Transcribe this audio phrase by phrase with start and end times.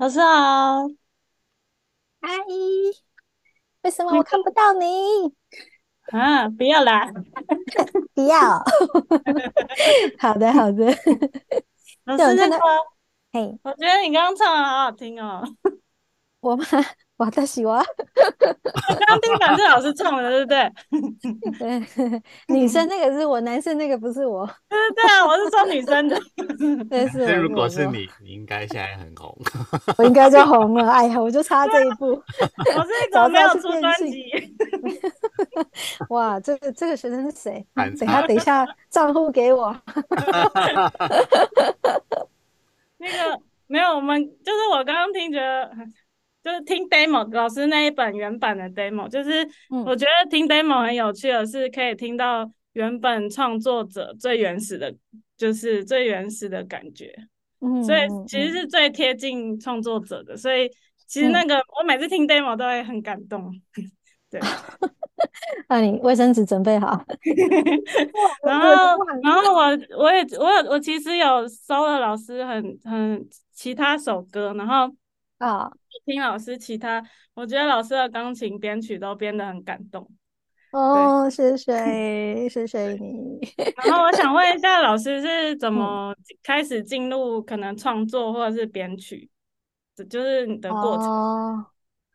[0.00, 0.88] 老师好，
[2.20, 2.90] 阿姨，
[3.82, 4.86] 为什么我看不到你？
[6.10, 7.06] 啊，不要啦，
[8.14, 8.64] 不要。
[10.18, 10.86] 好的，好的。
[12.04, 12.58] 老师在说，
[13.30, 15.42] 嘿，我觉得你刚刚唱的好好听哦。
[16.40, 16.64] 我吗？
[17.20, 17.78] 我在喜欢。
[17.78, 20.72] 我 刚刚听反正老师唱的，对不对？
[21.58, 24.46] 对，女生那个是我，男生那个不是我。
[24.70, 26.18] 对对啊，我是说女生的。
[26.88, 27.18] 对，是。
[27.28, 29.36] 那如果是你，你应该现在很红。
[29.98, 30.90] 我应该就红了。
[30.90, 32.06] 哎呀，我就差这一步。
[32.06, 34.24] 我是一直没有出专辑。
[36.08, 37.66] 哇，这个这个学生是谁？
[37.74, 39.76] 等下等一下，账户给我。
[42.96, 45.70] 那个没有，我们就是我刚刚听觉得。
[46.42, 49.46] 就是听 demo 老师那一本原版的 demo，就是
[49.84, 54.94] 我觉得听 demo 很有趣的是可以听到原本创作者最原始的，
[55.36, 57.14] 就是最原始的感觉，
[57.60, 60.70] 嗯，所以其实是最贴近创作者的，所以
[61.06, 63.52] 其实那个我每次听 demo 都会很感动，
[64.30, 64.40] 对。
[65.68, 67.04] 那你卫生纸准备好，
[68.42, 68.66] 然后
[69.22, 69.64] 然后我
[69.98, 74.90] 我也我有我其实有收了老师很很其他首歌，然后。
[75.40, 75.72] 啊，oh.
[76.04, 77.02] 听老师其他，
[77.32, 80.06] 我觉得老师的钢琴编曲都编得很感动。
[80.72, 83.40] 哦，谢谢，谢谢你。
[83.82, 89.30] 然后我想问一下，老师是怎么开始进入可能创作或者是编曲，
[89.96, 91.06] 这就是你的过程。
[91.06, 91.66] 哦，oh.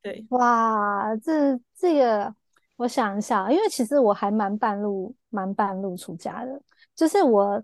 [0.04, 2.34] 对，哇，这这个
[2.76, 6.62] 我想一下，因为其实我还蛮半路蛮半路出家的，
[6.96, 7.64] 就是我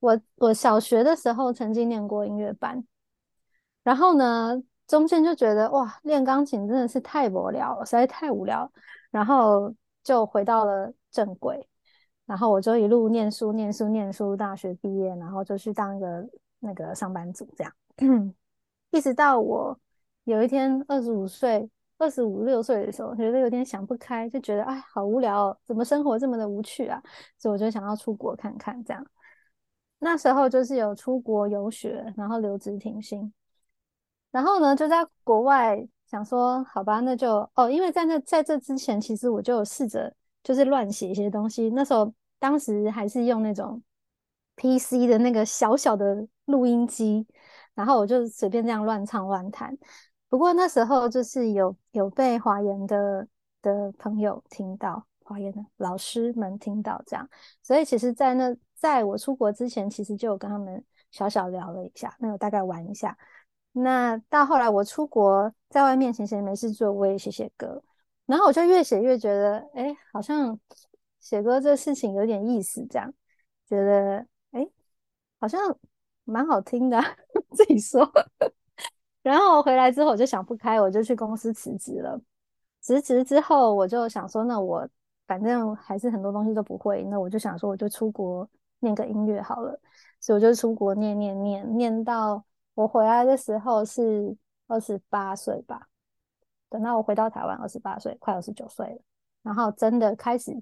[0.00, 2.84] 我我小学的时候曾经念过音乐班，
[3.84, 4.60] 然后呢。
[4.86, 8.70] 中间就觉得哇，练钢琴真的是太无聊了，实在太无聊，
[9.10, 11.66] 然后就回到了正轨，
[12.24, 16.28] 然后我就一路念书、念书、念书，大学毕业，然后就去当一个
[16.60, 17.72] 那个上班族，这样，
[18.90, 19.78] 一直到我
[20.24, 27.02] 有一天二十五岁、二十五六岁的时候，觉得有点想不开，就觉得哎，好无聊哦，怎么生活这么的无趣啊？
[27.38, 29.04] 所以我就想要出国看看，这样。
[29.98, 33.32] 那时候就是有出国游学，然后留职停薪。
[34.36, 41.70] 然后呢，就在国外想说，好吧，那就哦，因为在那在这之前，其实我就有试着就是乱写一些东西。
[41.70, 43.82] 那时候当时还是用那种
[44.56, 47.26] PC 的那个小小的录音机，
[47.72, 49.74] 然后我就随便这样乱唱乱弹。
[50.28, 53.26] 不过那时候就是有有被华研的
[53.62, 57.26] 的朋友听到，华研的老师们听到这样，
[57.62, 63.16] 所以其实，在那在我出国之前，其实就有跟他们小小聊了一下，那我大概玩一下。
[63.78, 67.82] 那到后来我出国，在外面闲闲没事做，我也写写歌，
[68.24, 70.58] 然后我就越写越觉得，哎，好像
[71.20, 73.12] 写歌这事情有点意思，这样
[73.68, 74.66] 觉得，哎，
[75.38, 75.60] 好像
[76.24, 76.98] 蛮好听的，
[77.54, 78.10] 自己说。
[79.22, 82.18] 然后回来之后我就想不开，我就去公司辞职了。
[82.80, 84.88] 辞职之后我就想说，那我
[85.26, 88.48] 反正还是很多东西都不会，那我就想说，我就出国
[88.78, 89.78] 念个音乐好了。
[90.18, 92.42] 所以我就出国念念念念到。
[92.76, 95.88] 我回来的时候是二十八岁吧，
[96.68, 99.00] 等到我回到台湾，二十八岁，快二十九岁了。
[99.42, 100.52] 然后真的开始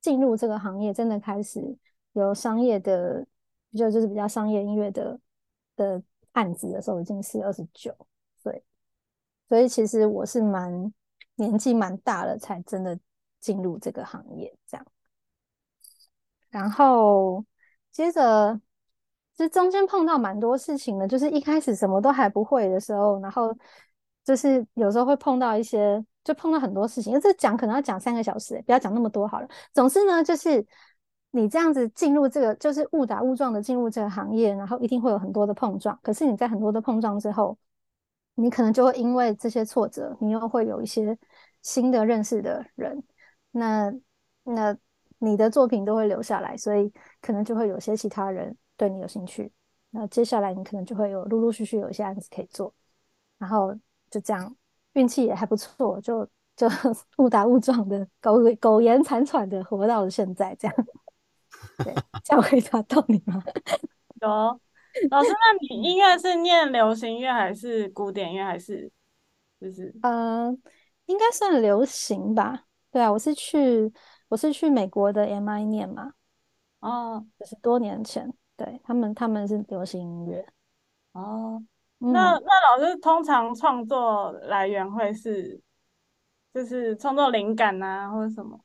[0.00, 1.76] 进入这个行业，真的开始
[2.12, 3.26] 有商业的，
[3.72, 5.18] 就就是比较商业音乐的
[5.74, 6.00] 的
[6.32, 7.92] 案子的时候，已经是二十九
[8.36, 8.62] 岁。
[9.48, 10.94] 所以其实我是蛮
[11.34, 12.96] 年纪蛮大了，才真的
[13.40, 14.86] 进入这个行业这样。
[16.48, 17.44] 然后
[17.90, 18.60] 接着。
[19.36, 23.54] 这中间碰到蛮多事情的，就是一开始什么都还不会的时候，然后
[24.24, 27.20] 就是有时候会碰到一些，就碰到很多事情。
[27.20, 29.48] 这讲可能要讲三个小时，不要讲那么多好了。
[29.74, 30.64] 总之呢，就是
[31.32, 35.98] 你这样子进入这个，就是误打误撞的进入这个行业，然后一定会有很多的碰撞。
[36.02, 37.58] 可是你在很多的碰撞之后，
[38.36, 41.16] 你可能就会因为这些挫折，你又会有一些
[41.60, 43.02] 新的认识的人，
[43.50, 43.92] 那
[44.44, 44.74] 那
[45.18, 48.56] 你的作品都会留下来，所以可能就会有些其他人。
[48.76, 49.52] 对你有兴趣，
[49.90, 52.72] 那接下来你可能就会有陆陆续续有一些案子可以做，
[53.38, 53.74] 然后
[54.10, 54.54] 就这样，
[54.92, 56.68] 运气也还不错，就就
[57.18, 60.76] 误打误撞的苟苟延残喘的活到了现在，这样。
[61.78, 63.42] 对，这样回答到你吗？
[64.20, 64.28] 有，
[65.10, 68.90] 老师，那你音乐是念流行乐还是古典乐还是
[69.60, 69.94] 就是？
[70.02, 70.58] 嗯、呃，
[71.06, 72.64] 应该算流行吧。
[72.90, 73.90] 对啊，我是去
[74.28, 76.12] 我是去美国的 MI 念嘛，
[76.80, 78.32] 哦，就是多年前。
[78.56, 80.46] 对他们，他们是流行音乐
[81.12, 81.62] 哦。
[81.98, 85.60] 那、嗯、那老师通常创作来源会是，
[86.52, 88.60] 就是创作灵感啊，或者什么？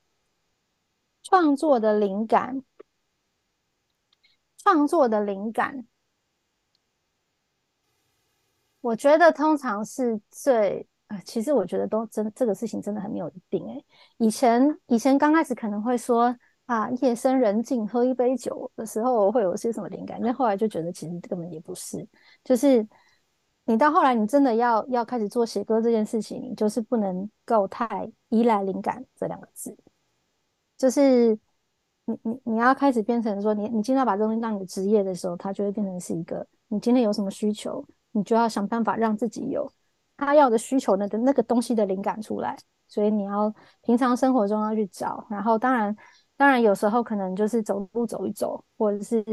[1.23, 2.63] 创作的灵感，
[4.57, 5.85] 创作的灵感。
[8.81, 13.85] 我觉得通常是最啊，其实我觉得都真这个事情真的很没有一定诶、欸。
[14.17, 16.35] 以前以前刚开始可能会说
[16.71, 22.07] 啊，夜深人静喝一杯酒的时候会有些什么灵感，但后来就觉得其实根本也不是，
[22.45, 22.87] 就是
[23.65, 29.75] 你到后来你真的要要开始做写歌这件事情，你就是不能够太依赖灵感这两个字，
[30.77, 31.37] 就是
[32.05, 37.85] 你你你要开始变成说你你今天要把这东西当你的职业的时候，它就会变成是一个你今天有什么需求。
[38.13, 39.71] 你就要想办法让自己有
[40.17, 42.57] 他要的需求那个那个东西的灵感出来，
[42.89, 45.95] 所以你要平常生活中要去找，然后当然
[46.41, 49.23] 当然有时候可能就是走路走一走，或者是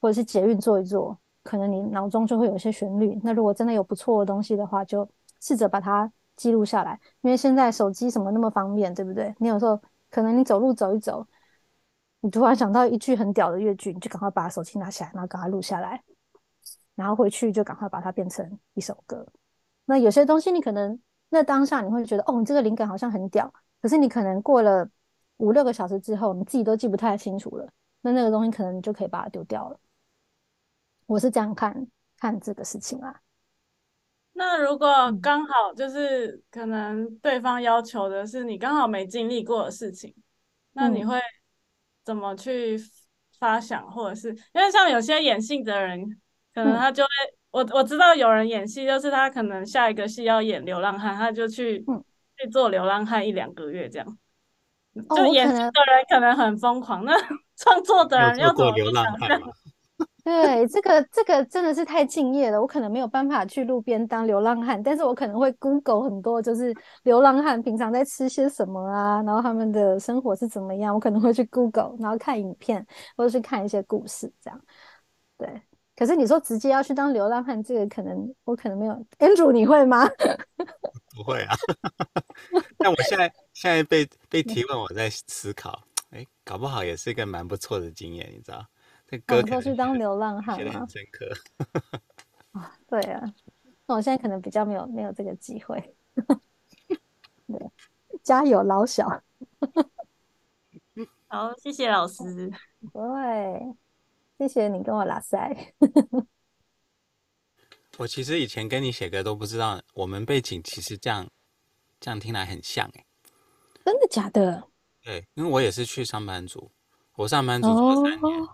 [0.00, 3.20] 或者是捷运坐一坐，可能你脑中就会有一些旋律。
[3.22, 5.06] 那如果真的有不错的东西的话，就
[5.38, 9.34] 试着把它记录下来，因为现在手机什么那么方便，对不对？
[9.38, 11.26] 你有时候可能你走路走一走，
[12.20, 16.02] 你突然想到一句很屌的乐句，你就赶快把手机拿起来，然后赶快录下来。
[16.94, 19.26] 然后回去就赶快把它变成一首歌。
[19.84, 20.98] 那有些东西你可能
[21.28, 24.88] 那当下你会觉得哦，你这个灵感好像很屌，可是你可能过了
[25.38, 27.68] 五六个小时之后，你自己都记不太清楚了。
[28.00, 29.78] 那那个东西可能你就可以把它丢掉了。
[31.06, 31.86] 我是这样看
[32.18, 33.20] 看这个事情啊。
[34.32, 40.14] 那如果刚好就是可能对方要求的是你刚好没经历过的事情，
[40.72, 41.20] 那你会
[42.04, 42.78] 怎么去
[43.38, 46.20] 发想，或者是因为像有些演戏的人。
[46.54, 52.02] 可能他就会，嗯、我我知道有人演戏，就是他可能下一个戏要演流浪汉，他就去、嗯、
[52.38, 54.18] 去做流浪汉一两个月这样。
[55.08, 55.72] 哦、就演戏的人
[56.08, 57.12] 可能很疯狂，那
[57.56, 59.40] 创作的人要做流浪汉。
[60.24, 62.60] 对，这个这个真的是太敬业了。
[62.60, 72.84] 我可能没有办法去路边当流浪汉，但是我可能会 Google 很多，就是流浪汉平常在吃些什么啊，然后他们的生活是怎么样，我可能会去 Google，然后看影片
[73.16, 74.60] 或者是看一些故事这样。
[75.38, 75.62] 对。
[75.96, 78.92] 可是你说直接要去当流浪汉，这个可能我可能没有。
[79.18, 80.06] Andrew，你会吗？
[81.16, 81.56] 不会啊。
[82.78, 88.64] 但我现在现在被被提问，我在思考，哎、欸，搞不好也是一个蛮不错的经验，你知道？
[89.08, 90.80] 这歌可能去当流浪汉吗？
[90.80, 91.32] 很深刻。
[92.52, 93.22] 啊， 对啊。
[93.86, 95.96] 那我现在可能比较没有没有这个机会。
[97.46, 97.70] 对，
[98.22, 99.08] 加油，老小。
[101.28, 102.50] 好，谢谢老师。
[102.92, 103.76] 对。
[104.38, 105.74] 谢谢你跟我拉塞。
[107.98, 111.26] 我其实以前跟你写歌都不知道，我们背景其实这样
[111.98, 113.04] 这样听来很像哎。
[113.84, 114.68] 真的假的？
[115.02, 116.70] 对，因为我也是去上班族，
[117.14, 118.48] 我上班族做三年，哦、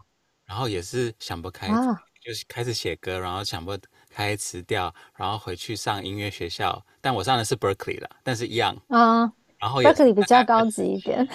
[0.44, 3.76] 然后也是想不开，啊、就是开始写歌，然后想不
[4.08, 9.32] 开词调，然后回去上音乐学校，但我上的是 Berkeley 了，但是一样啊。
[9.58, 11.26] 然后 Berkeley 比较高级一点。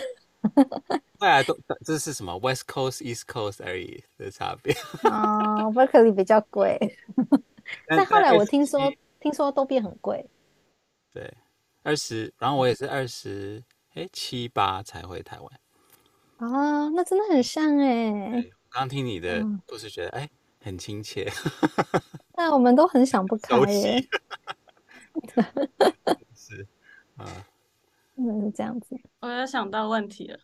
[1.20, 4.74] 对啊，都这是什么 West Coast East Coast 而已的差别。
[5.04, 6.98] 哦，Berkeley 比较贵，
[7.88, 8.80] 但后来我听说，
[9.20, 10.30] 听说都变很贵。
[11.12, 11.34] 对，
[11.84, 13.64] 二十，然后我也是二十，
[13.96, 15.52] 哎，七八才回台湾。
[16.38, 18.46] 啊，那真的很像哎。
[18.70, 20.30] 刚听你的故事，觉得哎，
[20.62, 21.28] 很亲切。
[22.34, 24.08] 但我们都很想不开耶。
[26.36, 26.68] 是
[27.16, 27.26] 啊。
[28.18, 29.00] 嗯，是这样子。
[29.20, 30.40] 我有想到问题了，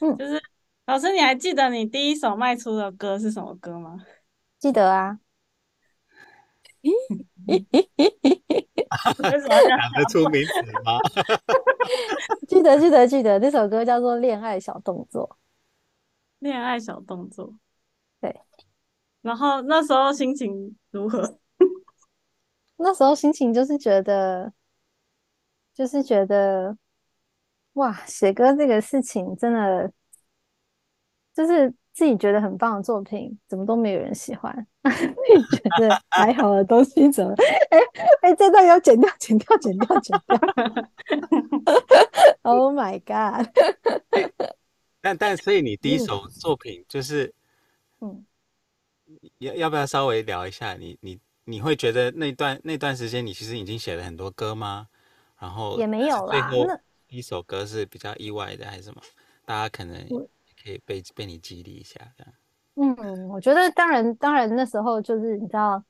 [0.00, 0.40] 嗯，就是
[0.86, 3.98] 老师，你还记得你第一首卖出的歌是什么歌吗？
[4.58, 5.18] 记得啊。
[6.86, 10.52] 为什么讲得出名字
[10.84, 10.98] 吗？
[12.46, 15.28] 记得，记得，记得，那首歌叫做《恋爱小动作》。
[16.38, 17.52] 恋爱小动作，
[18.20, 18.40] 对。
[19.22, 21.38] 然后那时候心情如何？
[22.76, 24.52] 那时候心情就是觉得，
[25.74, 26.78] 就是觉得。
[27.76, 29.92] 哇，写歌这个事情真的
[31.34, 34.66] 就是自己觉得很棒的作品，怎么都没有人喜欢？
[34.84, 37.34] 自己觉得还好的东西怎么？
[37.70, 37.78] 哎哎、
[38.22, 40.36] 欸欸，这段要剪掉，剪掉，剪掉，剪掉！
[42.42, 43.46] Oh my god！
[45.02, 47.34] 但但所以你第一首作品就是，
[48.00, 48.24] 嗯，
[49.38, 50.74] 要要不要稍微聊一下？
[50.74, 54.88] 你你你会觉得那段那段时间你其实已经写了很多歌吗？
[55.38, 56.80] 然后也没有啦。
[57.08, 59.00] 一首歌是比较意外的还是什么？
[59.44, 59.96] 大家可能
[60.62, 62.32] 可以被被你激励一下，这样。
[62.96, 65.82] 嗯，我觉得当然当然那时候就是你知道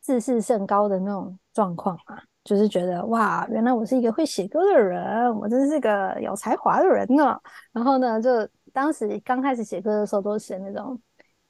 [0.00, 7.40] 自视甚高的那种状况嘛，就是觉得哇，原来我是一个会写歌的人，我真是个有才华的人呢。
[7.72, 8.30] 然后呢，就
[8.72, 11.00] 当时刚开始写歌的时候，都写那种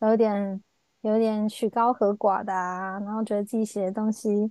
[0.01, 0.63] 有点
[1.01, 4.51] 有点曲高和寡的啊，然后觉得自己写的东西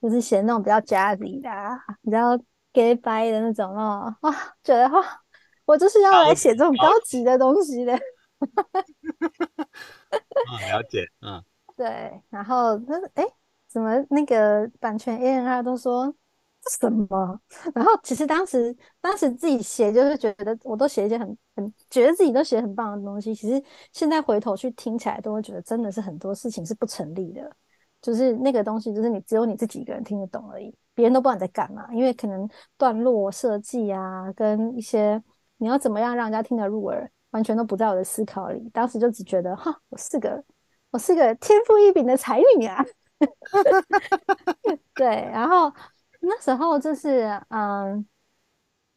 [0.00, 2.36] 就是写那种比较 jazzy 的啊，比较。
[2.72, 5.22] 给白的那种哦，哇，觉得哈，
[5.64, 7.94] 我就是要来写这种高级的东西的。
[7.94, 8.00] 嗯，
[10.72, 11.42] 了解，嗯，
[11.76, 13.24] 对，然后他说，哎，
[13.68, 16.12] 怎么那个版权 A N R 都说
[16.60, 17.40] 这什么？
[17.74, 23.62] 然后其实当时当时自己写就是觉得我都写一些很很觉得自己都写很棒的东西，其实
[23.92, 27.54] 现在回头去听起来都会觉得真的是很多事情是不成立的，
[28.00, 35.22] 就是那个东西就是你只有你自己一个人听得懂而已，别人都不知道你在干嘛，因为可能段落设计啊跟一些
[35.56, 38.68] 你要怎么样让人家听得入耳，完全都不在我的思考里。
[38.70, 40.44] 当时就只觉得哈，我是个
[40.90, 42.84] 我是个天赋异禀的才女啊。
[44.94, 45.72] 对，然后
[46.20, 48.04] 那时候就是嗯，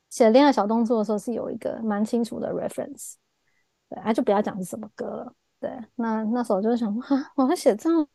[0.10, 3.14] 写恋爱小动作的时候是有一个蛮清楚的 reference，
[3.88, 5.34] 对，啊就不要讲是什么歌了。
[5.60, 8.08] 对，那那时候就想哈，我会写这么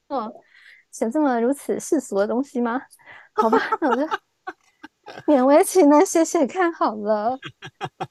[0.90, 2.80] 写这么如此世俗的东西吗？
[3.34, 4.02] 好吧，那我就
[5.26, 7.38] 勉为其难写写看好了。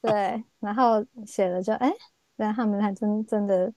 [0.01, 1.91] 对，然后写了就哎，
[2.37, 3.71] 对，他们还真真的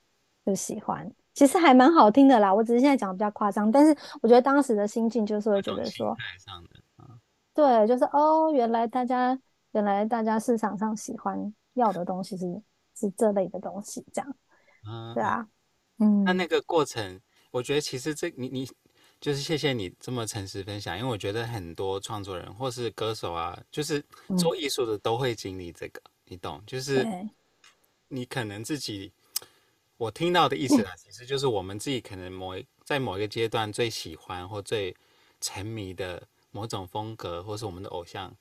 [0.44, 1.10] 就喜欢。
[1.34, 6.14] 其实还蛮好听的啦，我只是现在讲的比较夸张，但是我觉得当时的心境就是会觉得说，
[7.54, 9.38] 对，就是哦，原来大家
[9.72, 12.62] 原来大家市场上喜欢要的东西是
[12.94, 14.36] 是这类的东西，这样，
[14.86, 15.48] 嗯，对啊，
[15.98, 17.18] 嗯，那那个过程，
[17.50, 18.70] 我觉得其实这你你
[19.22, 24.04] 就是谢谢你这么诚实分享，因为我觉得很多创作人或是歌手啊，就是
[24.36, 27.06] 做艺术的都会经历这个，嗯，你懂，就是
[28.08, 29.12] 你可能自己。
[29.96, 34.92] 我听到的意思啊，其实就是我们自己可能某在某一个阶段最喜欢或最
[35.40, 38.34] 沉迷的某种风格，或是我们的偶像，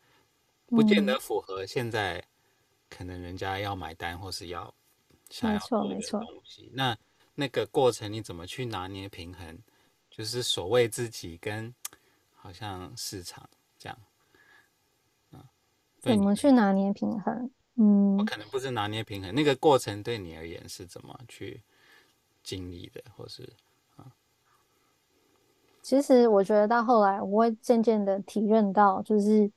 [0.65, 2.25] 不见得符合现在
[2.89, 4.73] 可能人家要买单或是要
[5.29, 5.93] 想要的东西。
[5.93, 6.65] 没错没错。
[6.71, 6.97] 那
[7.35, 9.59] 那个过程你怎么去拿捏平衡？
[10.21, 11.73] 就是所谓自己跟
[12.35, 13.49] 好像市场
[13.79, 13.97] 这样。
[15.99, 17.49] 怎么去拿捏平衡？
[17.73, 21.63] 嗯，我可能不是拿捏平衡，那个过程对你而言是怎么去
[22.43, 23.51] 经历的，或是
[23.95, 24.13] 啊？
[25.81, 29.51] 其实我觉得到后来，我会渐渐的体认到，就是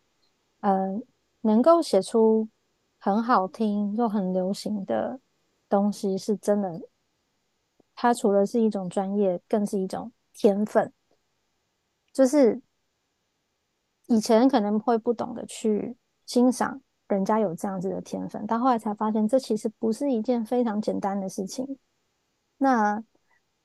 [0.61, 1.03] 嗯、呃，
[1.43, 2.49] 能够写出
[2.99, 5.21] 很好听又很流行的
[5.69, 6.81] 东西，是真的。
[7.95, 10.93] 它除了是一种专业，更是一种天分。
[12.13, 12.61] 就是
[14.07, 16.81] 以前可能会不懂得去欣赏。
[17.07, 21.79] 人家有这样子的天分，到后来才发现，这其实不是一件非常简单的事情。
[22.57, 23.05] 那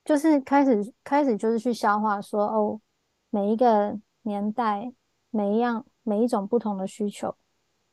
[0.03, 2.81] 就是开始开始就是去消化说，哦，
[3.29, 4.91] 每一个年代，
[5.29, 7.33] 每一样每一种不同的需求，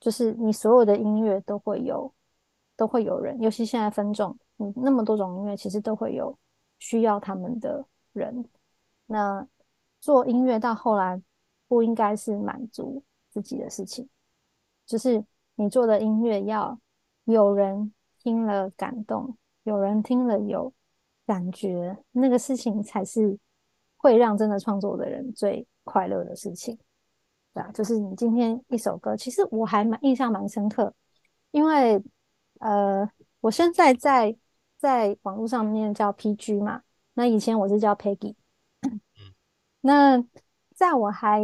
[0.01, 2.13] 就是你所有的音乐都会有，
[2.77, 6.37] 都会有人，尤其现在分众，嗯，那么多种音乐，其实都会有
[6.81, 8.45] 需要他们的人。
[9.07, 9.47] 那
[10.01, 11.21] 做音乐到后来，
[11.69, 14.09] 不应该是满足自己的事情，
[14.85, 15.25] 就是。
[15.59, 16.79] 你做的音乐要
[17.25, 20.71] 有人听了感动，有人听了有
[21.25, 23.39] 感觉，那个事情才是
[23.97, 26.79] 会让真的创作的人最快乐的事情，
[27.55, 30.93] 对啊，就是你今天一首歌，其实我还蛮印象蛮深刻，
[31.53, 32.05] 因为
[32.59, 33.11] 呃，
[33.41, 34.37] 我现在在
[34.77, 36.83] 在网络上面叫 PG 嘛，
[37.15, 38.35] 那以前我是叫 Peggy，
[39.87, 40.21] 那
[40.75, 41.41] 在我还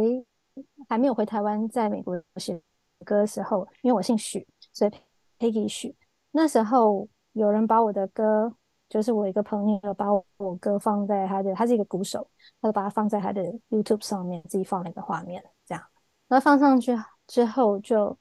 [0.89, 2.61] 还没有回台湾，在美国写
[3.05, 4.91] 歌的时候，因为我姓许，所以
[5.39, 5.95] Peggy 许。
[6.31, 8.53] 那时候有人把我的歌，
[8.89, 15.81] 就是我一个朋友把我我歌放在他的，他是一个鼓手，他就把它放在他的 YouTube 上面，自己放了一个画面，这样。
[16.27, 16.91] 然后放上去
[17.25, 18.17] 之后，就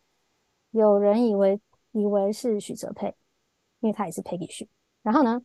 [0.71, 1.61] 有人以为
[1.91, 3.13] 以为是许哲佩，
[3.81, 4.69] 因为他也是 Peggy 许。
[5.03, 5.43] 然后呢，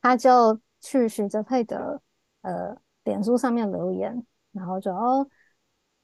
[0.00, 2.00] 他就去许哲佩的
[2.42, 4.22] 呃脸书上面留言，
[4.52, 5.26] 然后就哦。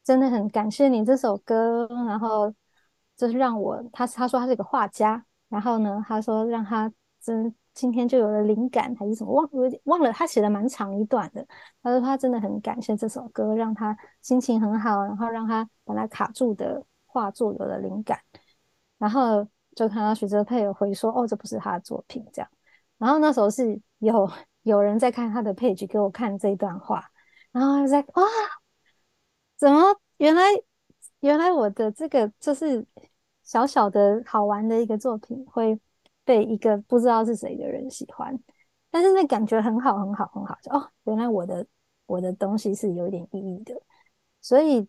[0.05, 2.53] 真的很感谢你这首歌，然后
[3.17, 11.47] 就是让我他他说他是一个画家，然后呢，他说让他真今天就有了灵感还是什么，忘有点忘了，他写的蛮长一段的。
[11.85, 18.19] 他说他真的很感谢这首歌，让他心情很好，然后让他本来卡住的画作有了灵感。
[18.99, 22.51] 然后就看到许哲佩有回说，哦，这不是他的作品这样。
[22.99, 24.29] 然后那时候是有
[24.63, 27.11] 有人在看他的 page 给我看这一段话，
[27.53, 28.23] 然后他在哇。
[29.57, 29.97] 怎么？
[30.17, 30.43] 原来
[31.21, 32.85] 原来我的这个就是
[33.45, 35.79] 小小的好玩的一个作品，会
[36.25, 38.37] 被一个不知道是谁的人喜欢，
[38.91, 40.57] 但是那感觉很好，很好，很好。
[40.71, 41.65] 哦，原来我的
[42.07, 43.81] 我的东西是有点意义的，
[44.41, 44.89] 所以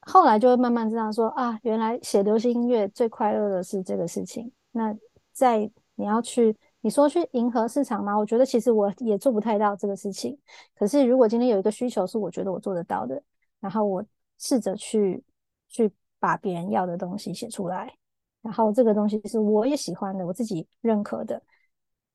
[0.00, 4.50] 后来就会慢慢知道说啊，原来写流行音乐最快乐的是这个事情。
[4.72, 4.96] 那
[5.32, 8.16] 在你要去你说去迎合市场吗？
[8.16, 10.38] 我觉得其实我也做不太到这个事情。
[10.74, 13.22] 可是如果今天有一个需求是我觉得我做得到的。
[13.60, 14.04] 然后我
[14.38, 15.20] 试着去
[15.66, 17.92] 去把别人要的东西写出来，
[18.40, 21.42] 然后这个东西是我也喜欢的，我自己认可的，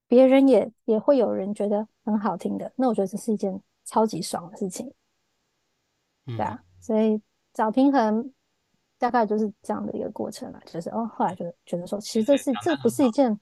[0.08, 4.90] 别人也也会有人觉得很好听的，那我觉得这是一件超级爽的事情。
[6.24, 7.20] 对啊，所以
[7.52, 8.32] 找平衡
[8.96, 10.58] 大概就是这样的一个过程了。
[10.64, 13.38] 就是哦，后来就觉得说，其实这是这不是一件，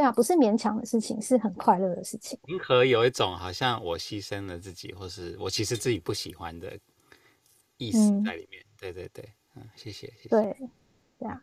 [0.00, 2.38] 对啊，不是勉强的事情，是很快乐的事情。
[2.44, 6.72] 平衡有一种好像我牺牲了自己，或是我其实自己不喜欢的
[7.76, 8.62] 意思在里面。
[8.62, 10.28] 嗯、对对对，嗯，谢谢，谢谢。
[10.30, 10.56] 对，
[11.18, 11.38] 对啊，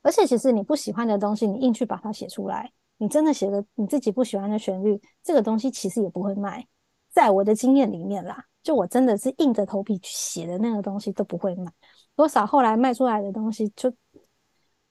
[0.00, 6.66] 而且其实你不喜欢的东西，你硬去把它写出来，你真的写的你自己不喜欢的旋律，这个东西其实也不会卖。
[7.10, 11.70] 在我的经验里面啦，就我真的是硬着头皮去写的那个东西都不会卖，
[12.16, 13.92] 多少后来卖出来的东西，就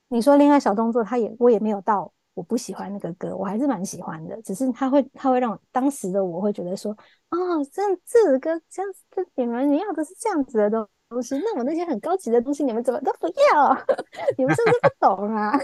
[0.08, 6.92] 你说恋爱小动作，他也我也没有到我不喜欢那个歌，我还是蛮喜欢的，只是他会他会让我当时的我会觉得说，
[7.32, 10.88] 哦，这这首歌这样子，你们你要的是这样子的东
[11.24, 13.74] 西，那我那些很高级的东西你们怎么都不要？
[14.38, 15.58] 你们是不是不懂啊？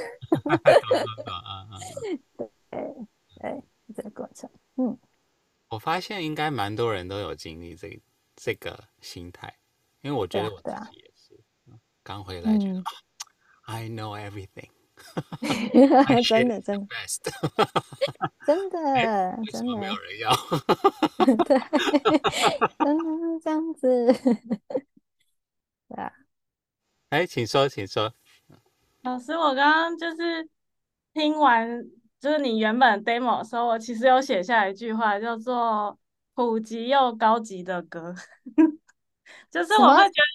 [2.01, 2.19] 对
[2.71, 2.95] 对
[3.39, 3.63] 对，
[3.95, 4.97] 这个过程，嗯。
[5.69, 8.01] 我发现应该蛮多人都有经历这
[8.35, 9.55] 这个心态，
[10.01, 11.39] 因为我觉得我自己也是，
[12.01, 12.83] 刚、啊啊、回来觉得、嗯、
[13.65, 14.69] I know everything，
[16.27, 16.87] 真的真的，
[18.45, 19.75] 真的真的。
[19.79, 20.33] 没有人要，
[21.45, 21.59] 对，
[22.79, 24.13] 真的是这样子，
[25.89, 26.11] 对啊，
[27.09, 28.13] 哎，请说，请说，
[29.03, 30.49] 老师，我刚刚就是
[31.13, 31.83] 听完。
[32.23, 35.99] 就是你原本 demo 的时候，我其实有写下一句话，叫做
[36.35, 38.15] “普及又高级的歌”，
[39.51, 40.25] 就是我会觉得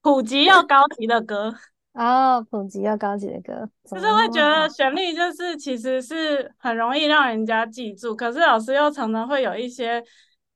[0.00, 1.54] 普及又高级的歌
[1.92, 10.02] 哦，普及又高级的歌，就是会觉得旋律就是其实是很容易让人家记住，可是老师又常常会有一些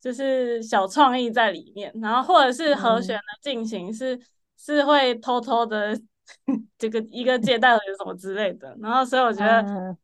[0.01, 4.23] 就是小创意在里面，然后或者是和弦的进行是、嗯、
[4.57, 5.99] 是会偷偷的
[6.79, 9.61] 这个一个借代什么之类的，然后所以我觉得。
[9.63, 9.97] 嗯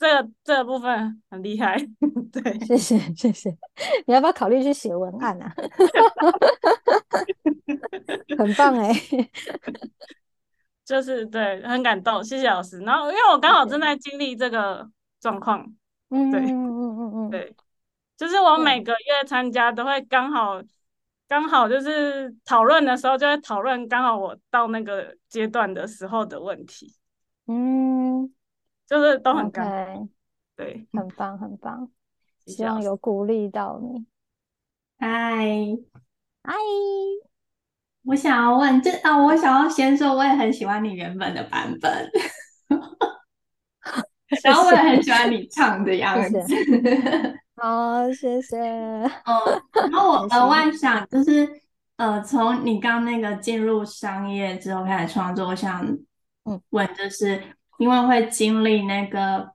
[0.00, 1.76] 这个这个部分很厉害，
[2.32, 3.50] 对，谢谢谢谢。
[4.06, 5.54] 你要不要考虑去写文案啊？
[8.38, 8.90] 很棒哎，
[10.90, 12.80] 就是对，很感动，谢谢老师。
[12.80, 15.64] 然后因为我刚好正在经历这个状况，
[16.08, 17.54] 嗯，对，嗯嗯嗯嗯，对，
[18.16, 20.60] 就是我每个月参加都会刚好
[21.28, 26.96] 刚好就是讨论的时候就会讨论刚好我到那个阶段的时候的问题，
[27.46, 28.34] 嗯。
[28.86, 30.08] 就是都很感，okay,
[30.56, 31.88] 对，很棒很棒，
[32.44, 34.04] 希望有鼓励到你。
[34.98, 35.46] 嗨，
[36.42, 36.54] 嗨，
[38.04, 42.10] 我想要问，这啊，我想要先说，我也很喜欢你原本的版本，
[44.42, 46.40] 然后我也很喜欢你唱的样子。
[47.56, 48.58] 好，谢谢。
[48.58, 49.10] 嗯，
[49.90, 51.48] 然后我额外想，就是
[51.96, 55.86] 呃，从你刚那个进入商业之后开始创作，我想
[56.44, 57.42] 嗯问就是。
[57.80, 59.52] 因为会经历那个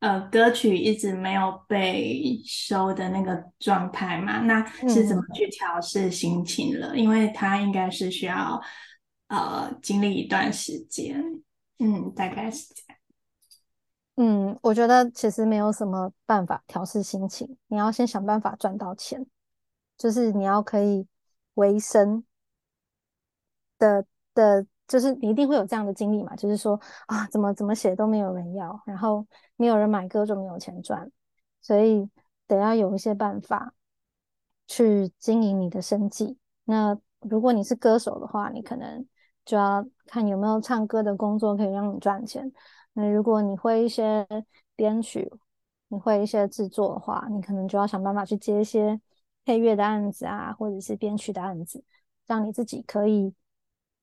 [0.00, 6.88] 呃歌曲一直没有被收的那个状态嘛，那是怎么去调试心情了？
[6.94, 8.60] 嗯、因为它应该是需要
[9.28, 11.22] 呃经历一段时间，
[11.78, 12.98] 嗯，大概是这样。
[14.16, 19.26] 嗯，我觉得其实没有什么办法调试心情，你要先想办法赚到钱，
[19.96, 21.06] 就是你要可以
[21.54, 22.24] 维生
[23.78, 24.04] 的
[24.34, 24.66] 的。
[24.88, 31.10] 就是你一定会有这样的经历嘛，就是说啊，怎么怎么写都没有人要，然后没有人买歌就没有钱赚，
[31.60, 32.08] 所以
[32.46, 33.74] 得要有一些办法
[34.68, 36.38] 去经营你的生计。
[36.64, 39.04] 那如果你是歌手的话，你可能
[39.44, 42.52] 就要看有没有唱歌的工作可以让你赚钱。
[42.92, 44.24] 那如果你会一些
[44.76, 45.28] 编曲，
[45.88, 49.00] 你会一些制作的话，你可能就要想办法去接一些
[49.44, 51.82] 配乐的案子啊，或者是编曲的案子，
[52.26, 53.34] 让你自己可以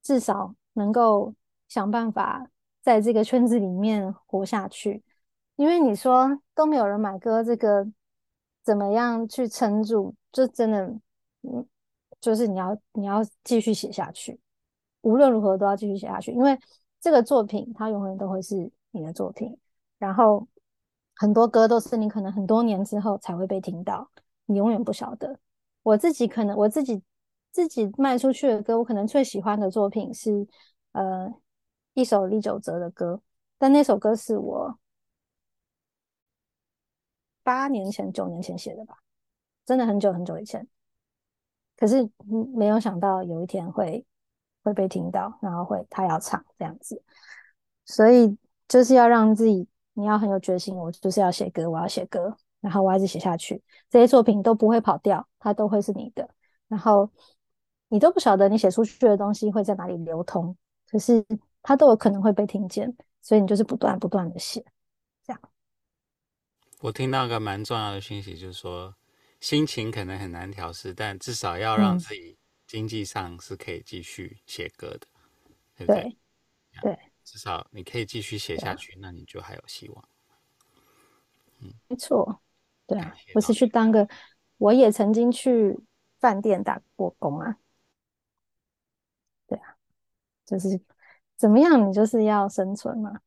[0.01, 0.53] 至少。
[0.73, 1.33] 能够
[1.67, 2.49] 想办法
[2.81, 5.03] 在这个圈子里面活下去，
[5.55, 7.87] 因为你说都没有人买歌，这个
[8.63, 10.13] 怎么样去撑住？
[10.31, 10.85] 就真的，
[11.41, 11.65] 嗯，
[12.19, 14.39] 就是你要你要继续写下去，
[15.01, 16.59] 无论如何都要继续写下去，因为
[16.99, 19.57] 这个作品它永远都会是你的作品。
[19.99, 20.47] 然后
[21.15, 24.09] 很多歌都是你可能很多年之后才会被听到，
[24.45, 25.39] 你永远不晓得。
[25.83, 27.01] 我自己可能我自己。
[27.53, 30.47] 自己卖出去的歌，我可能最喜欢的作品是，
[30.93, 31.31] 呃，
[31.93, 33.21] 一首李玖哲的歌，
[33.59, 34.79] 但那首歌是我
[37.43, 38.97] 八年前、九年前写的吧，
[39.63, 40.67] 真的很久很久以前。
[41.77, 42.09] 可是
[42.55, 44.03] 没有想到有一天会
[44.63, 47.03] 会被听到，然后会他要唱这样子，
[47.85, 48.35] 所以
[48.67, 53.61] 就是要让自己，你要很有决心，我就是要写歌，我要写歌，然后我一直写下去，
[53.91, 56.27] 这些作品都不会跑掉，它都会是你的，
[56.67, 57.11] 然后。
[57.93, 60.57] 你都不晓得你写出去的东西会在哪里流通，
[60.89, 61.23] 可是
[61.61, 64.65] 它都有可能会被听见，所以你就是不断不断的写，
[65.23, 65.39] 这样。
[66.79, 68.95] 我听到一个蛮重要的讯息，就是说
[69.39, 75.07] 心情可能很难调试，但至少要让自己经济上是可以继续写歌的，
[75.77, 76.17] 对不对？
[76.81, 80.03] 对，至少你可以继续写下去，那你就还有希望。
[81.61, 82.41] 嗯，没错，
[82.87, 84.09] 对啊，不是去当个，
[84.57, 85.79] 我也曾经去
[86.19, 87.55] 饭店打过工啊，
[90.45, 90.79] 就是
[91.37, 93.19] 怎么样，你就是要生存嘛，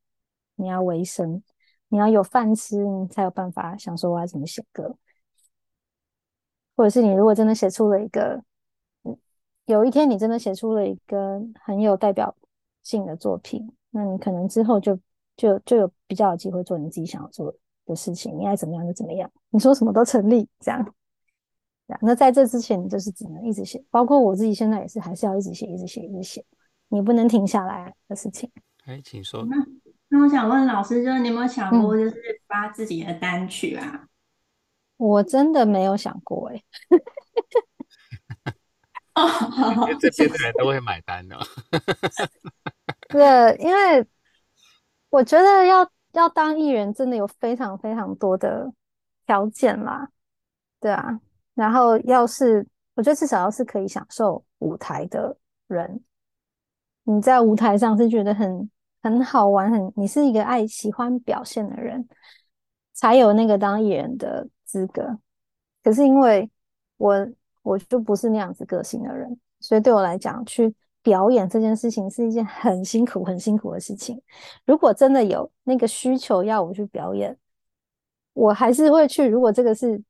[0.55, 1.41] 你要维生，
[1.89, 4.95] 你要有饭吃，你才有办法想说我要怎么写歌，
[6.75, 8.43] 或者是你如果真的写出了一个。
[9.65, 12.33] 有一天，你真的写出了一个很有代表
[12.83, 14.97] 性的作品，那你可能之后就
[15.35, 17.53] 就就有比较有机会做你自己想要做
[17.85, 20.95] 的事情，你爱怎么样就怎么样，你说什么都成立，这样。
[21.99, 26.45] 那在这之前，你就是只能一直写，包括我自己现在也是，还是要一直写，一直写，一直写，
[26.89, 28.51] 你不能停下来的事情。
[28.85, 29.45] 哎，请说。
[29.45, 29.57] 那
[30.09, 33.91] 那我想问老师，就是你有没有想过，就是发自己的单曲啊？
[33.93, 34.09] 嗯、
[34.97, 37.03] 我真的没有想过、欸，哎。
[39.17, 41.35] 因为这些的人都会买单的。
[43.09, 44.05] 对，因为
[45.09, 48.71] 我觉得要要当艺人，真的有非常非常多的
[49.25, 50.07] 条件啦。
[50.79, 51.19] 对啊，
[51.55, 55.35] 然后要是我觉得至少要是可以享受舞台的
[55.67, 55.99] 人，
[57.07, 58.69] 你在舞台上是觉得很
[59.01, 62.07] 很好玩，很你是一个爱喜欢表现的人，
[62.93, 65.17] 才有那个当艺人的资格。
[65.83, 66.49] 可是因为
[66.97, 67.27] 我。
[67.63, 74.21] 我就不是那样子个性的人，所以对我来讲，去表演这件事情是一件很辛苦、很辛苦的事情。
[74.65, 77.37] 如果真的有那个需求要我去表演，
[78.31, 79.27] 我还是会去。
[79.27, 80.01] 如果这个是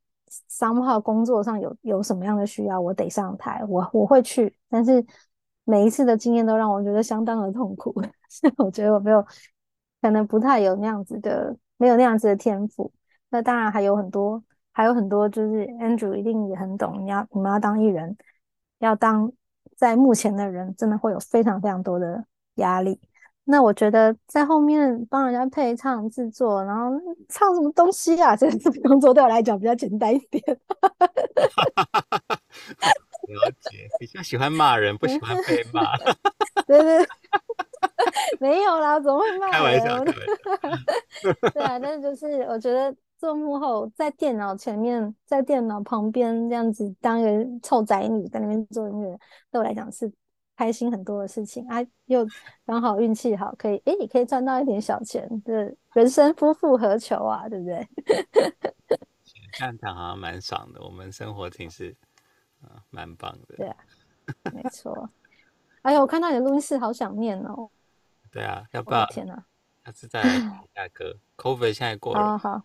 [0.52, 4.56] somehow 工作上有有什么样的需要，我得上台，我我会去。
[4.70, 5.04] 但是
[5.68, 7.94] 每一次的经验都让我觉得相当的痛苦，
[8.30, 9.24] 所以我觉得我没有
[10.02, 12.92] 可能不太有那样子的，没有那样子的天赋。
[13.30, 14.44] 那当然还有很多。
[14.78, 17.04] 还有很多，就是 Andrew 一定也很懂。
[17.04, 18.16] 你要你们要当艺人，
[18.78, 19.32] 要当
[19.76, 22.24] 在幕前的人，真的会有非常非常多的
[22.58, 23.00] 压力。
[23.46, 26.92] 那我觉得在后面帮人家配唱、制作，然后
[27.28, 30.44] 唱什么东西啊， 这个工作对我来讲比较简单一点。
[33.34, 35.96] 了解，比较喜欢骂人，不喜欢被 骂。
[36.66, 37.08] 对 对对，
[38.40, 39.52] 没有啦，怎么会骂人？
[39.52, 41.50] 开玩笑，开玩笑。
[41.54, 42.96] 对啊，但是就是我觉得。
[43.20, 49.10] 做幕后，在电脑前面，在电脑旁边这样子当一个臭宅女，在那边做音乐，
[49.50, 50.14] 对我来讲是
[50.56, 51.84] 开心很多的事情啊！
[52.06, 52.24] 又
[52.64, 57.88] 刚好运气好，可以诶，你可以赚到一点小钱，对，人生夫复何求啊，对不对？
[59.54, 61.96] 这样讲好像蛮爽的，我们生活挺是
[62.62, 63.56] 啊，蛮棒的。
[63.56, 63.78] 对啊，
[64.54, 65.10] 没错。
[65.84, 67.70] 哎呀，我看到你的录音室，好想念哦。
[68.32, 69.06] 对啊，要不要？
[69.08, 69.46] 天哪！
[69.86, 72.20] 下次再下歌 Covid 现在过了。
[72.20, 72.64] 好好。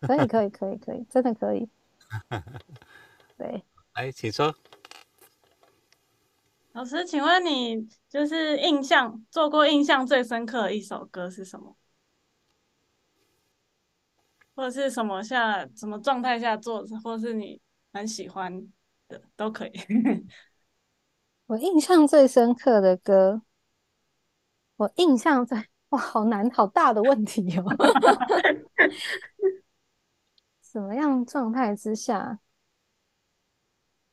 [0.00, 1.66] 可以可以可以可以，真的可以。
[3.38, 4.54] 对，哎，请说。
[6.72, 11.76] 老师，请问你就是印象做过印象最深刻的一首歌是什么？
[14.54, 17.60] 或者是什么下什么状态下做，或是你
[17.92, 18.68] 很喜欢
[19.08, 19.72] 的都可以。
[21.46, 23.42] 我印象最深刻的歌，
[24.76, 25.58] 我印象最
[25.90, 27.64] 哇，好难，好大的问题哦。
[30.62, 32.40] 什么样状态之下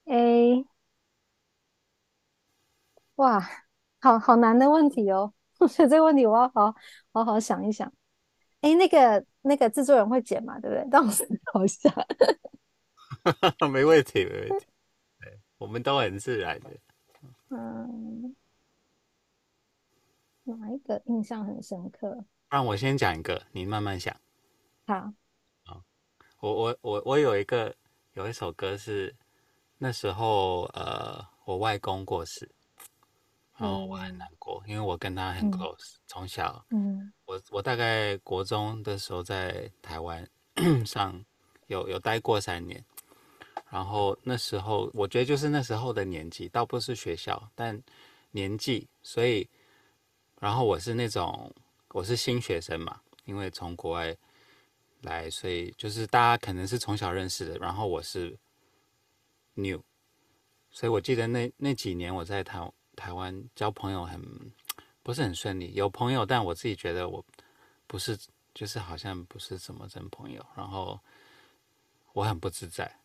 [0.05, 0.65] ？A，
[3.15, 3.41] 哇，
[3.99, 5.33] 好好难的问题哦！
[5.59, 6.75] 我觉得这个问题我要好
[7.13, 7.91] 好好想一想。
[8.61, 10.59] 哎，那个那个制作人会剪嘛？
[10.59, 10.87] 对不对？
[10.91, 11.89] 让我思考一下。
[13.71, 14.67] 没问题，没问题。
[15.61, 16.69] 对，我们都很自然的。
[17.49, 18.35] 嗯，
[20.43, 22.25] 哪一个印象很深刻？
[22.49, 24.15] 让我先讲一个，你慢慢想。
[24.87, 25.13] 好。
[26.39, 27.75] 我我我我有一个
[28.13, 29.15] 有一首歌是
[29.77, 32.49] 那时候呃我外公过世，
[33.59, 40.27] 然后我很难过，嗯、因为我跟他很 close，从、嗯、小，嗯，我我大概国中的时候在台湾
[40.83, 41.23] 上
[41.67, 42.83] 有有待过三年，
[43.69, 47.81] 然后那时候我觉得就是那时候的年纪，倒不是学校，但
[48.31, 49.49] 年纪，所以
[50.39, 51.53] 然后我是那种
[51.89, 54.15] 我是新学生嘛，因为从国外。
[55.03, 58.37] 来，所以就是大家可能是从小认识的，然后我是
[59.55, 59.81] new，
[60.69, 64.21] 所以我记得那那几年我在台台湾交朋友很
[65.01, 67.25] 不是很顺利，有朋友，但我自己觉得我
[67.87, 68.15] 不是，
[68.53, 70.99] 就是好像不是什么真朋友，然后
[72.13, 72.95] 我很不自在，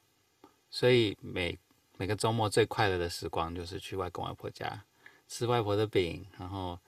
[0.71, 1.59] 所以每
[1.97, 4.85] 每个周末最快乐的时光就是去外公外婆家
[5.29, 6.79] 吃外婆的饼，然后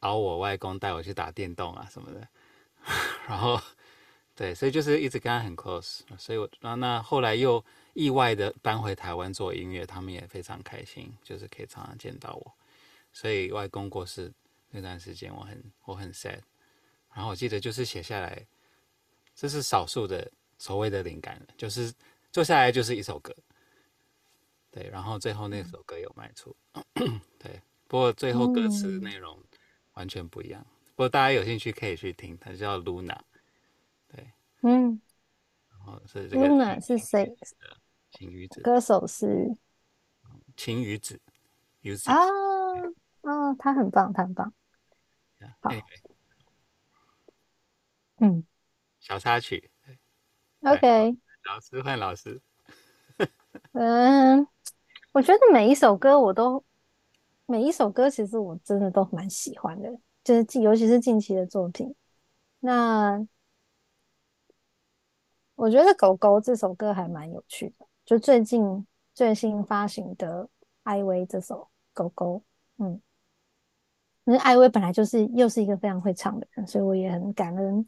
[0.00, 2.28] 熬我外公带我去打电动啊什么的，
[3.28, 3.60] 然后。
[4.36, 12.52] 对，所以就是一直跟他很 close，所以我那那后来又意外的搬回台湾做音乐，他们也非常开心，就是可以常常见到我。
[13.12, 14.32] 所以外公过世
[14.70, 16.38] 那段时间，我很我很 sad。
[17.12, 18.46] 然后我记得就是写下来，
[19.34, 21.92] 这是少数的所谓的灵感，就是
[22.32, 23.34] 坐下来就是一首歌。
[24.70, 26.84] 对，然后最后那首歌有卖出，嗯、
[27.40, 29.36] 对，不过最后歌词内容
[29.94, 30.64] 完全不一样。
[30.94, 33.18] 不过大家有兴趣可以去听，它叫 Luna。
[34.06, 35.00] 对，嗯，
[35.70, 37.36] 然后是这个 Luna 是谁？
[38.12, 38.60] 晴雨子。
[38.60, 39.56] 歌手是
[40.56, 41.20] 晴雨子。
[41.80, 42.16] 雨子啊
[43.22, 44.52] 哦，他很棒，他很棒。
[45.60, 45.70] 好。
[48.18, 48.44] 嗯，
[49.00, 49.70] 小插曲。
[50.60, 51.16] OK。
[51.44, 52.40] 老师换老师。
[53.72, 54.46] 嗯，
[55.12, 56.64] 我觉得每一首歌我都，
[57.46, 59.90] 每一首歌其实我真的都蛮喜欢的，
[60.22, 61.94] 就是近，尤其是近期的作品。
[62.60, 63.26] 那
[65.54, 70.48] 我觉得《狗狗》这首歌还蛮有趣的，就最近最新发行的
[70.84, 71.56] 艾薇这首
[71.92, 72.42] 《狗狗》，
[72.84, 73.00] 嗯，
[74.24, 77.86] 因为艾薇本来就是又是一个非常会唱的人，所以我也很感恩。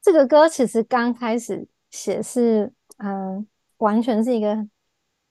[0.00, 3.46] 这个歌其实刚开始写是，嗯。
[3.78, 4.68] 完全是一个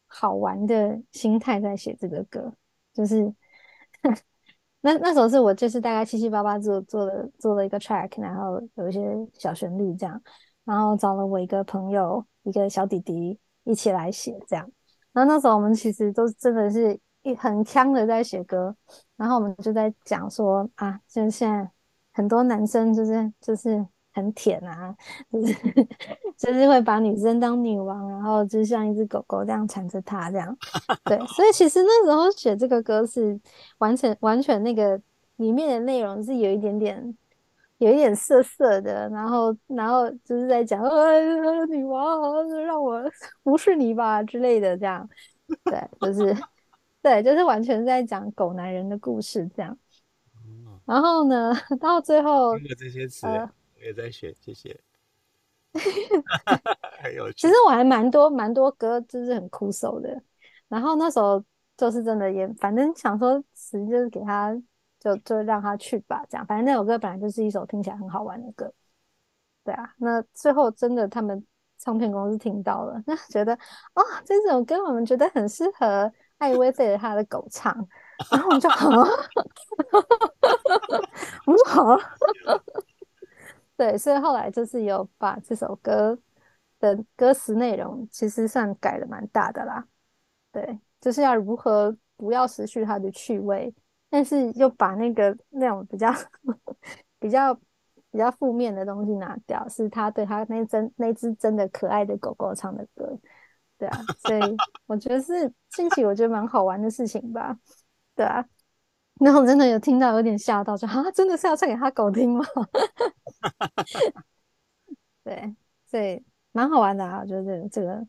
[0.08, 2.54] 好玩的心态在写这个歌，
[2.94, 3.26] 就是
[4.80, 9.02] 那那时候是我就是大概七七八八做做了做了一个 track，然后有一些
[9.34, 10.22] 小旋律这样，
[10.64, 14.72] 然后找了我一个朋友一个小弟弟一起来写这样，
[15.12, 18.74] 然后那时候我们其实都真的是一很呛的在写歌，
[19.18, 21.70] 然后我们就在讲说啊，就是现在
[22.14, 23.86] 很多男生就是就是。
[24.18, 24.96] 很舔啊，
[25.32, 25.54] 就是
[26.36, 30.58] 就是会把女生当女王，然后就像一只狗狗这样缠着她这样。
[31.06, 33.40] 对，所以其实那时候写这个歌是
[33.78, 35.00] 完全完全那个
[35.36, 37.16] 里面的内容是有一点点
[37.78, 43.00] 有一点涩涩的，然后然后就是在讲呃女王让我
[43.44, 45.08] 无视你吧之类的这样。
[45.64, 46.36] 对，就是
[47.04, 49.78] 对，就是完全在讲狗男人的故事这样。
[50.86, 53.28] 然后呢， 到最后这些词。
[53.28, 53.48] 呃
[53.82, 54.80] 也在学，谢谢。
[57.02, 57.36] 很有趣。
[57.42, 60.22] 其实我还蛮多蛮多歌，就是很枯手的。
[60.68, 61.44] 然后那时候
[61.76, 64.56] 就是真的也，反正想说词就是给他，
[65.00, 66.46] 就就让他去吧，这样。
[66.46, 68.74] 反正那首歌本来就是一首听起来很好玩的歌。
[69.64, 71.46] 对啊，那最后真的他们
[71.78, 73.54] 唱片公司听到了，那觉得
[73.94, 77.76] 哦，这首歌我们觉得很适合艾薇对着他的狗唱，
[78.32, 78.88] 然后我们就好，
[81.46, 81.98] 我们就好。
[83.78, 86.18] 对，所以后来就是有把这首歌
[86.80, 89.88] 的歌词内容，其实算改的蛮大的啦。
[90.52, 93.72] 对，就是要如何不要失去它的趣味，
[94.10, 96.12] 但是又把那个那种比较
[97.20, 97.54] 比较
[98.10, 103.16] 比较负面的东西拿掉，是他对他那真那只真的可爱的狗狗唱的歌。
[103.78, 104.42] 对啊，所以
[104.88, 107.56] 我觉得是近期我觉得蛮好玩的事情吧。
[108.16, 108.44] 对啊。
[109.20, 112.46] 然后真的有听到，有点吓到，说啊，真的是要唱给他狗听吗？
[115.24, 115.56] 对，
[115.90, 118.06] 所以蛮好玩的啊，我觉得这个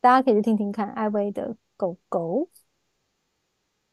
[0.00, 2.48] 大家可以去听听看艾薇的狗狗。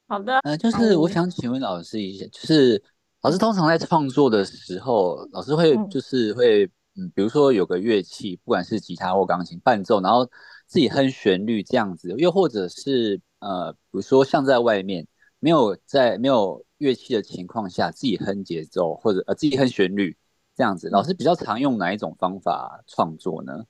[0.08, 2.84] 好的，呃，就是我想请问老师一下，就是
[3.22, 10.26] 老师通常在创作的时候，老师会就是会嗯，比如说有个乐器，不管是吉他或钢琴伴奏，然后
[10.68, 15.08] 自己哼旋律这样子，又或者是呃，比如说像在外面。
[15.42, 20.16] 没有在没有乐器的情况下，自己哼节奏或者呃自己哼旋律
[20.56, 23.66] 这样子，老师比较常用哪一种方法创作呢？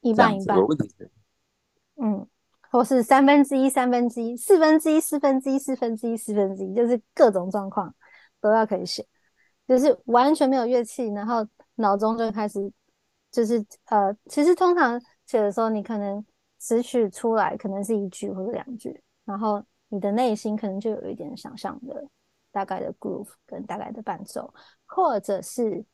[0.00, 0.58] 一半一半。
[0.58, 1.08] 我问题是，
[2.02, 2.26] 嗯，
[2.72, 7.94] 或是三分之一三分之一四分之一四分之一四分之一四分之一，就是各种状况
[8.40, 9.06] 都要可以写，
[9.68, 12.72] 就是完全没有乐器，然后脑中就开始
[13.30, 16.26] 就是呃，其实通常写的时候，你可能
[16.58, 19.64] 词曲出来可能是一句或者两句，然后。
[19.94, 22.04] 你的内心可能就有一点想象的
[22.50, 24.52] 大概的 groove 跟大概的伴奏，
[24.86, 25.84] 或者是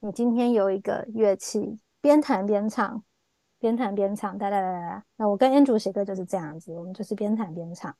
[0.00, 3.02] 你今天有一个乐器，边弹边唱，
[3.58, 5.04] 边弹边唱，哒哒哒哒。
[5.16, 7.96] 那我跟 Andrew 写歌就是这样子，我们就是边弹边唱。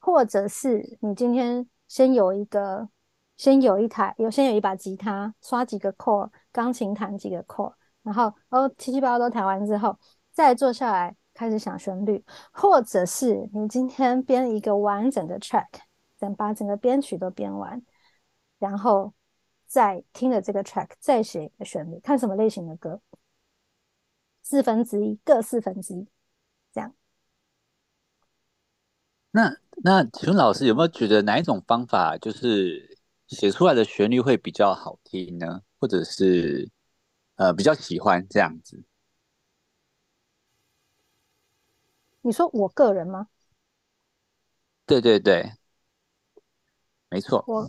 [0.00, 2.88] 或者是你今天先有一个，
[3.36, 9.96] 先有一台，有先有一把吉他，刷几个 core，钢琴弹几个 core，然后哦七七八八都弹完之后，
[10.32, 11.14] 再坐下来。
[11.42, 15.66] 开始想旋律，或者是你今天编一个完整的 track，
[16.16, 17.82] 等把整个编曲都编完，
[18.60, 19.12] 然后
[19.66, 23.00] 再听了这个 track，再写一个旋律，看什么类型的歌，
[24.44, 26.06] 四分之一各四分之一，
[26.72, 26.94] 这样。
[29.32, 35.62] 那那请问老师有没有觉得哪一种方法就是写出来的旋律会比较好听呢？
[35.80, 36.70] 或者是
[37.34, 38.84] 呃比较喜欢这样子。
[42.22, 43.28] 你说我个人吗？
[44.86, 45.52] 对对对，
[47.08, 47.42] 没错。
[47.46, 47.68] 我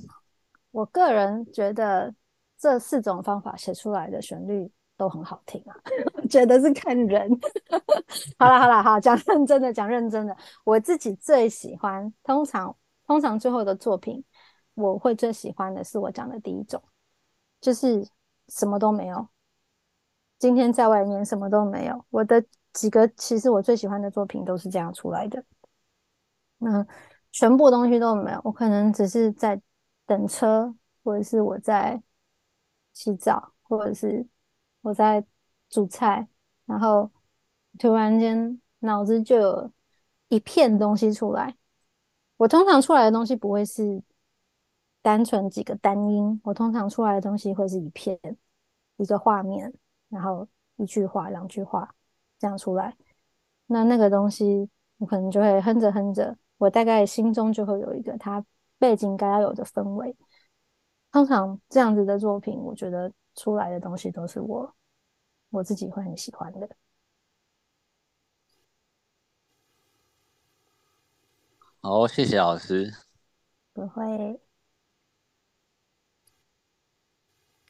[0.71, 2.13] 我个人觉得
[2.57, 5.75] 这四种方法写出来的旋律都很好听啊，
[6.29, 7.29] 觉得是看人。
[8.37, 14.23] 好了好了好，讲认真的讲认真的，我自己最喜欢，通常通常最后的作品，
[14.73, 16.81] 我会最喜欢的是我讲的第一种，
[17.61, 18.07] 就是
[18.49, 19.27] 什么都没有。
[20.39, 22.43] 今天在外面什么都没有，我的。
[22.73, 25.43] 几个其实我最喜欢的作品都是这样出来的，
[26.57, 26.85] 那
[27.31, 29.61] 全部东西都没有，我可能只是在
[30.05, 32.01] 等车，或者是我在
[32.93, 34.27] 洗澡，或者是
[34.81, 35.23] 我在
[35.69, 36.27] 煮菜，
[36.65, 37.09] 然后
[37.79, 39.71] 突然间脑子就有
[40.27, 41.55] 一片东西出来。
[42.37, 44.01] 我通常出来的东西不会是
[45.01, 48.19] 单纯几个单音，我通常出来的东西会是一片，
[48.97, 49.73] 一个画面，
[50.09, 51.93] 然后一句话，两句话。
[52.43, 52.93] 这样出来，
[53.67, 58.45] 那那个东西我可能就会哼着哼着，我大概心中就会有一个它
[58.77, 60.13] 背景该要有的氛围。
[61.09, 64.75] 通常这样子的作品，我觉得出来的东西都是我
[65.51, 66.69] 我自己会很喜欢的。
[71.79, 72.93] 好，谢谢老师。
[73.71, 74.41] 不会。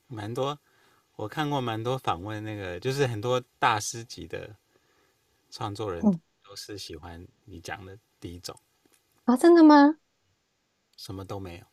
[0.07, 0.57] 蛮多，
[1.15, 4.55] 我看过蛮多访问，那个就是很多大师级的。
[5.53, 6.01] 创作人
[6.43, 8.57] 都是喜欢你讲的第一种
[9.25, 9.37] 啊？
[9.37, 9.99] 真的吗？
[10.97, 11.65] 什么都没有，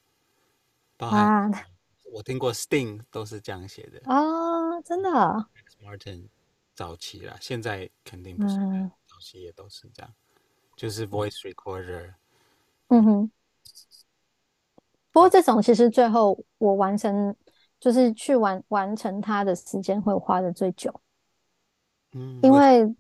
[0.99, 1.51] 包含
[2.13, 5.09] 我听过 Sting 都是这样写的啊，真的。
[5.83, 6.29] Martin
[6.75, 8.57] 早期啦，现在肯定不是，
[9.07, 10.13] 早期也都是这样，
[10.77, 12.17] 就是 Voice Recorder。
[12.89, 13.33] 嗯哼。
[15.11, 17.35] 不过这种其实最后我完成，
[17.81, 21.01] 就是去完完成它的时间会花的最久，
[22.13, 22.95] 嗯，因为。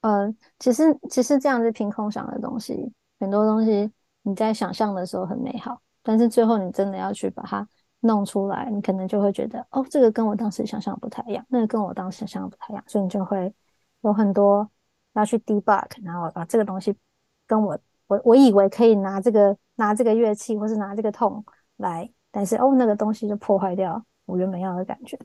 [0.00, 3.90] 呃，其实其实这样子凭空想的东西，很多东西
[4.22, 7.66] 你在想象的时候很美好，但是最后你真的要去把它
[8.00, 13.52] 弄出来，你可能就会觉得，哦，这个跟我当时想象不太一样，那个跟我当时想象不太一样，所以你就会
[14.02, 14.70] 有很多
[15.14, 16.96] 要去 debug，然后把这个东西
[17.46, 21.44] 跟我我我以为可以拿这个拿这个乐器或是拿这个痛
[21.78, 25.18] 来，但是哦，那个东西就破坏掉我原本要的感觉，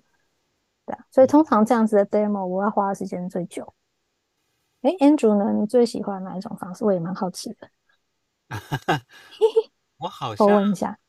[0.87, 3.71] 对啊，所以通常这样子的 demo 我要花的时间最久。
[4.83, 5.53] 哎，Andrew 呢？
[5.53, 6.83] 你最喜欢哪一种方式？
[6.83, 7.69] 我也蛮好奇的。
[9.97, 10.99] 我好像我问一下，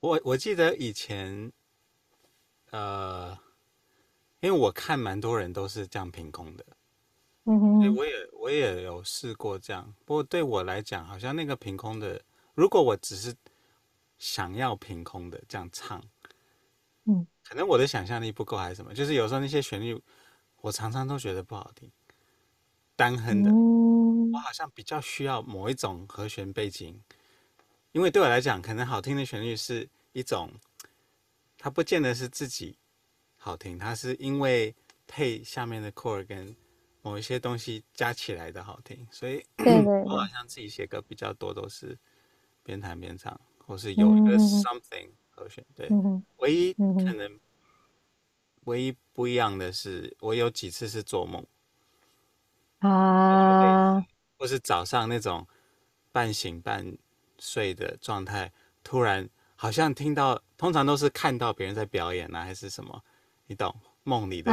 [0.00, 1.52] 我我记得以前，
[2.70, 3.36] 呃，
[4.40, 6.64] 因为我看蛮多人都是这样凭空的，
[7.44, 9.92] 嗯哼，我也我也有试过这样。
[10.04, 12.22] 不过对我来讲，好像那个凭空的，
[12.54, 13.34] 如果我只是
[14.18, 16.00] 想要凭空的这样唱，
[17.06, 20.00] 嗯，可能我的想象力不够还是什么，就是有时候那些旋律，
[20.60, 21.90] 我常常都觉得不好听。
[23.02, 23.50] 单哼的，
[24.32, 26.94] 我好像比较需要某一种和弦背景，
[27.90, 30.48] 因为对我来讲，可能好听的旋律是一种，
[31.58, 32.78] 它不见得是自己
[33.36, 34.72] 好听，它是因为
[35.08, 36.54] 配下面的 chord 跟
[37.02, 39.44] 某一些东西加起来的好听，所以
[40.06, 41.98] 我好像自己写歌比较多都是
[42.62, 45.64] 边弹边唱，或是有一个 something 和弦。
[45.74, 45.88] 对，
[46.36, 47.40] 唯一可能
[48.66, 51.44] 唯一不一样的是，我有几次是做梦。
[52.88, 54.04] 啊，
[54.38, 55.46] 或是早上那种
[56.10, 56.96] 半醒半
[57.38, 63.02] 睡的状态，突然好像听到，通常都是看到别人在表演啊，还是什么，
[63.46, 63.74] 你懂？
[64.04, 64.50] 梦里的，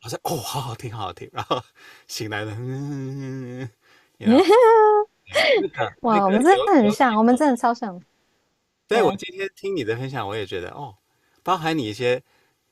[0.00, 1.60] 好像哦，好好听，好好听，然后
[2.06, 3.68] 醒来了，嗯，
[6.02, 8.00] 哇，我们真的很像，我们真的超像。
[8.86, 10.96] 对，我今天听你的分享，我也觉得哦，
[11.42, 12.22] 包含你一些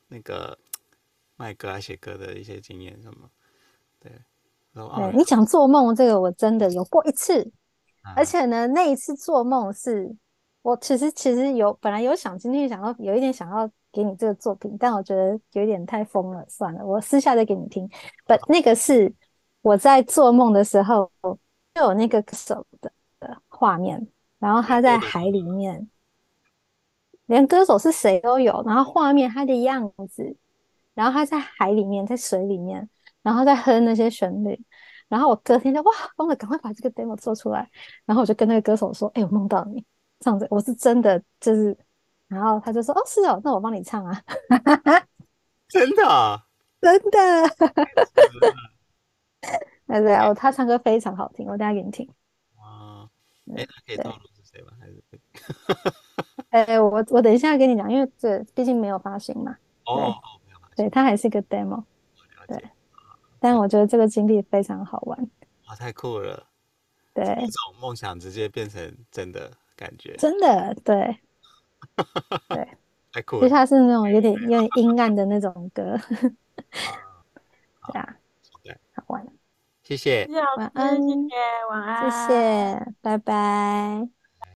[0.06, 0.56] 那个
[1.35, 3.39] 卖歌啊、写歌的一些经验什么，对。
[4.72, 7.42] 对，你讲做梦这个，我真的有过一次，
[8.02, 10.14] 啊、而且呢，那一次做梦是
[10.62, 17.88] 我其实其实有本来有想今天想要有一点想要给你这个作品，但我觉得有点太疯了，算了，我私下再给你听。
[18.26, 19.12] 不，那个是
[19.62, 21.11] 我在做梦的时候
[21.74, 24.07] 就有那个手的的画面，
[24.38, 25.90] 然后他在海里面，
[27.26, 30.36] 连歌手是谁都有，然后画面他的样子，
[30.95, 32.88] 然后他在海里面，在水里面。
[33.23, 34.59] 然后再哼那些旋律，
[35.09, 37.68] 然后我隔天就哇疯了，赶快把这个 demo 做出来。
[38.07, 39.85] 然后我就跟那个歌手说：“哎、欸，我梦到你
[40.21, 41.77] 唱着，我是真的就是。”
[42.29, 44.23] 然后他就说：“哦，是哦，那我帮你唱啊。”
[45.68, 46.43] 真的，
[46.81, 47.18] 真的。
[49.87, 52.09] 对对哦，他唱歌非常好听，我等下给你听。
[52.57, 53.09] 啊，
[53.57, 54.71] 哎，可以透露是谁吗？
[54.79, 55.03] 还是？
[56.51, 59.57] 哎，我我等一下跟你讲，因为这毕竟没有发行嘛。
[59.87, 60.14] 哦，
[60.77, 61.83] 对，它还是一个 demo。
[62.47, 62.71] 对，
[63.41, 65.18] 但我觉得这个经历非常好玩。
[65.68, 66.47] 哇，太酷了！
[67.12, 70.16] 对，这种梦想直接变成真的感觉。
[70.16, 71.18] 真的，对，
[72.49, 72.68] 对，
[73.12, 73.43] 太酷了。
[73.43, 75.99] 就它是那种有点有点阴暗的那种歌。
[77.93, 78.16] 对啊，
[78.62, 79.26] 对，好玩。
[79.82, 81.34] 谢谢，晚安，谢谢，
[81.70, 84.20] 晚安，谢谢，拜拜。